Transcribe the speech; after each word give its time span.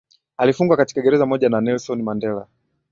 alifungwa 0.37 0.77
katika 0.77 1.01
gereza 1.01 1.25
moja 1.25 1.49
na 1.49 1.61
nelson 1.61 2.01
mandela 2.03 2.47